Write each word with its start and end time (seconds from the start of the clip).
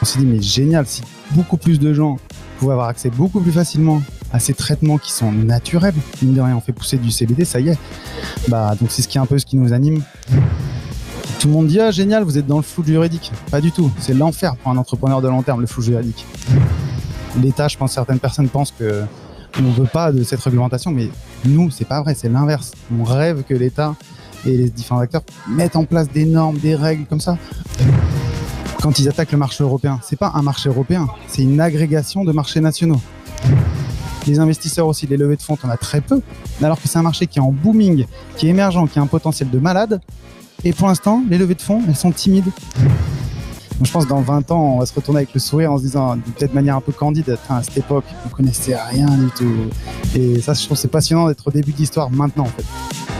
On 0.00 0.04
s'est 0.04 0.18
dit, 0.18 0.26
mais 0.26 0.40
génial, 0.40 0.86
si 0.86 1.02
beaucoup 1.32 1.56
plus 1.56 1.78
de 1.78 1.92
gens 1.92 2.18
pouvaient 2.58 2.72
avoir 2.72 2.88
accès 2.88 3.10
beaucoup 3.10 3.40
plus 3.40 3.52
facilement 3.52 4.02
à 4.32 4.38
ces 4.38 4.54
traitements 4.54 4.98
qui 4.98 5.12
sont 5.12 5.32
naturels, 5.32 5.94
mine 6.22 6.34
de 6.34 6.40
rien, 6.40 6.56
on 6.56 6.60
fait 6.60 6.72
pousser 6.72 6.98
du 6.98 7.10
CBD, 7.10 7.44
ça 7.44 7.60
y 7.60 7.70
est. 7.70 7.78
Bah, 8.48 8.74
donc 8.80 8.90
c'est 8.90 9.02
ce 9.02 9.08
qui 9.08 9.18
est 9.18 9.20
un 9.20 9.26
peu 9.26 9.38
ce 9.38 9.46
qui 9.46 9.56
nous 9.56 9.72
anime. 9.72 10.02
Tout 11.40 11.48
le 11.48 11.54
monde 11.54 11.66
dit, 11.68 11.80
ah 11.80 11.90
génial, 11.90 12.24
vous 12.24 12.36
êtes 12.36 12.46
dans 12.46 12.56
le 12.56 12.62
flou 12.62 12.84
juridique. 12.84 13.32
Pas 13.50 13.60
du 13.60 13.72
tout, 13.72 13.90
c'est 13.98 14.14
l'enfer 14.14 14.56
pour 14.56 14.72
un 14.72 14.76
entrepreneur 14.76 15.22
de 15.22 15.28
long 15.28 15.42
terme, 15.42 15.60
le 15.60 15.66
flou 15.66 15.82
juridique. 15.82 16.26
L'État, 17.40 17.68
je 17.68 17.76
pense, 17.76 17.92
certaines 17.92 18.18
personnes 18.18 18.48
pensent 18.48 18.74
que 18.76 19.04
on 19.58 19.70
veut 19.70 19.86
pas 19.86 20.12
de 20.12 20.22
cette 20.22 20.40
réglementation, 20.40 20.90
mais 20.90 21.08
nous, 21.44 21.70
c'est 21.70 21.84
pas 21.84 22.02
vrai, 22.02 22.14
c'est 22.14 22.28
l'inverse. 22.28 22.72
On 22.98 23.04
rêve 23.04 23.42
que 23.42 23.54
l'État 23.54 23.94
et 24.46 24.56
les 24.56 24.70
différents 24.70 25.00
acteurs 25.00 25.22
mettent 25.48 25.76
en 25.76 25.84
place 25.84 26.08
des 26.10 26.24
normes, 26.24 26.58
des 26.58 26.74
règles 26.74 27.06
comme 27.06 27.20
ça. 27.20 27.38
Quand 28.80 28.98
ils 29.00 29.08
attaquent 29.08 29.32
le 29.32 29.38
marché 29.38 29.64
européen, 29.64 29.98
c'est 30.02 30.18
pas 30.18 30.30
un 30.34 30.42
marché 30.42 30.68
européen, 30.68 31.08
c'est 31.26 31.42
une 31.42 31.60
agrégation 31.60 32.24
de 32.24 32.30
marchés 32.30 32.60
nationaux. 32.60 33.00
Les 34.26 34.38
investisseurs 34.38 34.86
aussi, 34.86 35.06
les 35.06 35.16
levées 35.16 35.36
de 35.36 35.42
fonds, 35.42 35.58
on 35.64 35.68
a 35.68 35.76
très 35.76 36.00
peu, 36.00 36.20
alors 36.62 36.80
que 36.80 36.86
c'est 36.86 36.98
un 36.98 37.02
marché 37.02 37.26
qui 37.26 37.38
est 37.38 37.42
en 37.42 37.50
booming, 37.50 38.06
qui 38.36 38.46
est 38.46 38.50
émergent, 38.50 38.86
qui 38.88 38.98
a 39.00 39.02
un 39.02 39.06
potentiel 39.06 39.50
de 39.50 39.58
malade. 39.58 40.00
Et 40.64 40.72
pour 40.72 40.86
l'instant, 40.86 41.24
les 41.28 41.38
levées 41.38 41.56
de 41.56 41.62
fonds, 41.62 41.82
elles 41.88 41.96
sont 41.96 42.12
timides. 42.12 42.50
je 43.82 43.90
pense 43.90 44.04
que 44.04 44.10
dans 44.10 44.20
20 44.20 44.50
ans, 44.52 44.74
on 44.74 44.78
va 44.78 44.86
se 44.86 44.94
retourner 44.94 45.18
avec 45.18 45.34
le 45.34 45.40
sourire 45.40 45.72
en 45.72 45.78
se 45.78 45.82
disant, 45.82 46.14
de 46.14 46.20
peut-être 46.20 46.54
manière 46.54 46.76
un 46.76 46.80
peu 46.80 46.92
candide, 46.92 47.36
à 47.48 47.62
cette 47.64 47.78
époque, 47.78 48.04
on 48.26 48.28
connaissait 48.28 48.76
rien 48.76 49.08
du 49.08 49.30
tout. 49.36 49.54
Et 50.14 50.40
ça, 50.40 50.54
je 50.54 50.64
trouve 50.64 50.76
c'est 50.76 50.88
passionnant 50.88 51.26
d'être 51.26 51.48
au 51.48 51.50
début 51.50 51.72
de 51.72 51.78
l'histoire 51.78 52.10
maintenant, 52.10 52.44
en 52.44 52.46
fait. 52.46 52.64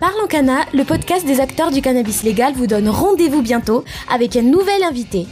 Parlons 0.00 0.26
Cana, 0.28 0.64
le 0.74 0.84
podcast 0.84 1.24
des 1.24 1.40
acteurs 1.40 1.70
du 1.70 1.80
cannabis 1.80 2.24
légal 2.24 2.54
vous 2.54 2.66
donne 2.66 2.88
rendez-vous 2.88 3.42
bientôt 3.42 3.84
avec 4.12 4.36
un 4.36 4.42
nouvel 4.42 4.82
invité. 4.82 5.26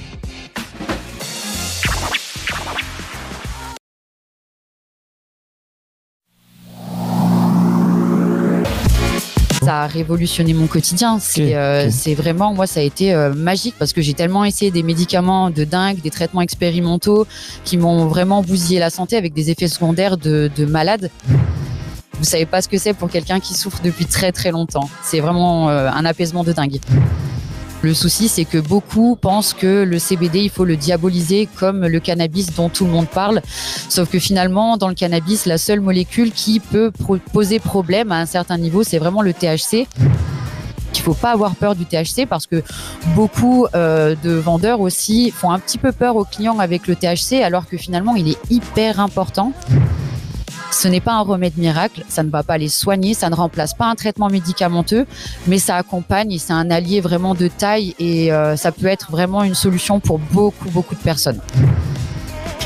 Ça 9.63 9.83
a 9.83 9.87
révolutionné 9.87 10.55
mon 10.55 10.67
quotidien. 10.67 11.19
C'est 11.21 11.57
euh, 11.57 11.89
vraiment, 12.17 12.53
moi, 12.53 12.67
ça 12.67 12.81
a 12.81 12.83
été 12.83 13.15
euh, 13.15 13.33
magique 13.33 13.75
parce 13.79 13.93
que 13.93 14.03
j'ai 14.03 14.15
tellement 14.15 14.45
essayé 14.45 14.71
des 14.71 14.83
médicaments 14.83 15.51
de 15.51 15.65
dingue, 15.65 16.01
des 16.01 16.11
traitements 16.11 16.41
expérimentaux 16.41 17.27
qui 17.65 17.77
m'ont 17.77 18.07
vraiment 18.07 18.43
bousillé 18.43 18.81
la 18.81 18.91
santé 18.91 19.17
avec 19.17 19.33
des 19.35 19.51
effets 19.51 19.69
secondaires 19.69 20.17
de, 20.17 20.51
de 20.57 20.65
malade. 20.65 21.11
Vous 22.19 22.25
savez 22.25 22.47
pas 22.47 22.63
ce 22.63 22.69
que 22.69 22.79
c'est 22.79 22.95
pour 22.95 23.09
quelqu'un 23.09 23.41
qui 23.41 23.55
souffre 23.55 23.81
depuis 23.83 24.07
très 24.07 24.33
très 24.33 24.51
longtemps. 24.51 24.89
C'est 25.03 25.21
vraiment 25.21 25.69
euh, 25.69 25.89
un 25.91 26.05
apaisement 26.05 26.45
de 26.45 26.53
dingue. 26.53 26.79
Le 27.83 27.95
souci, 27.95 28.29
c'est 28.29 28.45
que 28.45 28.59
beaucoup 28.59 29.17
pensent 29.17 29.55
que 29.55 29.83
le 29.83 29.99
CBD, 29.99 30.39
il 30.41 30.51
faut 30.51 30.65
le 30.65 30.77
diaboliser 30.77 31.49
comme 31.59 31.85
le 31.85 31.99
cannabis 31.99 32.55
dont 32.55 32.69
tout 32.69 32.85
le 32.85 32.93
monde 32.93 33.09
parle. 33.09 33.43
Sauf 33.89 34.09
que 34.09 34.21
finalement, 34.21 34.77
dans 34.77 34.87
le 34.89 34.95
cannabis, 34.95 35.47
la 35.47 35.59
seule 35.59 35.81
molécule 35.81 36.31
qui 36.31 36.61
peut 36.61 36.93
poser 37.33 37.59
problème 37.59 38.13
à 38.13 38.19
un 38.19 38.27
certain 38.27 38.57
niveau, 38.57 38.85
c'est 38.85 38.99
vraiment 38.99 39.21
le 39.21 39.33
THC. 39.33 39.89
Il 40.95 41.01
faut 41.01 41.15
pas 41.15 41.33
avoir 41.33 41.57
peur 41.57 41.75
du 41.75 41.85
THC 41.85 42.27
parce 42.29 42.47
que 42.47 42.63
beaucoup 43.17 43.67
euh, 43.75 44.15
de 44.23 44.31
vendeurs 44.31 44.81
aussi 44.81 45.33
font 45.33 45.51
un 45.51 45.59
petit 45.59 45.79
peu 45.79 45.91
peur 45.91 46.15
aux 46.15 46.25
clients 46.25 46.61
avec 46.61 46.87
le 46.87 46.95
THC 46.95 47.43
alors 47.43 47.67
que 47.67 47.77
finalement 47.77 48.15
il 48.15 48.29
est 48.29 48.39
hyper 48.51 49.01
important. 49.01 49.53
Ce 50.73 50.89
n'est 50.89 51.03
pas 51.03 51.13
un 51.13 51.21
remède 51.21 51.59
miracle, 51.59 52.03
ça 52.09 52.23
ne 52.23 52.31
va 52.31 52.43
pas 52.43 52.57
les 52.57 52.71
soigner, 52.71 53.13
ça 53.13 53.29
ne 53.29 53.35
remplace 53.35 53.75
pas 53.75 53.85
un 53.85 53.95
traitement 53.95 54.29
médicamenteux, 54.29 55.07
mais 55.47 55.59
ça 55.59 55.77
accompagne 55.77 56.33
et 56.33 56.39
c'est 56.39 56.55
un 56.55 56.71
allié 56.71 57.03
vraiment 57.03 57.35
de 57.35 57.47
taille 57.47 57.95
et 57.99 58.33
euh, 58.33 58.57
ça 58.57 58.73
peut 58.73 58.87
être 58.87 59.11
vraiment 59.11 59.45
une 59.45 59.55
solution 59.55 60.01
pour 60.01 60.19
beaucoup, 60.19 60.71
beaucoup 60.71 60.95
de 60.95 61.01
personnes. 61.01 61.41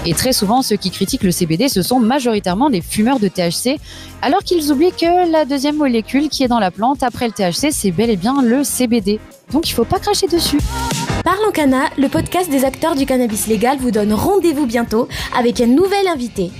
Et 0.06 0.14
très 0.14 0.32
souvent, 0.32 0.62
ceux 0.62 0.76
qui 0.76 0.92
critiquent 0.92 1.24
le 1.24 1.32
CBD, 1.32 1.68
ce 1.68 1.82
sont 1.82 1.98
majoritairement 1.98 2.70
des 2.70 2.80
fumeurs 2.80 3.18
de 3.18 3.26
THC, 3.26 3.80
alors 4.22 4.44
qu'ils 4.44 4.70
oublient 4.70 4.92
que 4.92 5.30
la 5.32 5.44
deuxième 5.44 5.76
molécule 5.76 6.28
qui 6.28 6.44
est 6.44 6.48
dans 6.48 6.60
la 6.60 6.70
plante 6.70 7.02
après 7.02 7.26
le 7.26 7.32
THC, 7.32 7.72
c'est 7.72 7.90
bel 7.90 8.08
et 8.08 8.16
bien 8.16 8.40
le 8.40 8.62
CBD. 8.62 9.18
Donc 9.52 9.68
il 9.68 9.72
faut 9.72 9.84
pas 9.84 9.98
cracher 9.98 10.28
dessus. 10.28 10.58
Parlons 11.24 11.50
Cana, 11.52 11.90
le 11.98 12.08
podcast 12.08 12.48
des 12.48 12.64
acteurs 12.64 12.94
du 12.94 13.04
cannabis 13.04 13.48
légal 13.48 13.78
vous 13.78 13.90
donne 13.90 14.12
rendez-vous 14.12 14.66
bientôt 14.66 15.08
avec 15.36 15.60
un 15.60 15.66
nouvel 15.66 16.06
invité. 16.06 16.52